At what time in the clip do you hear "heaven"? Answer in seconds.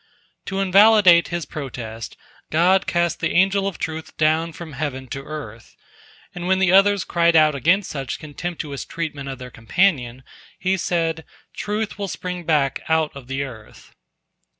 4.73-5.05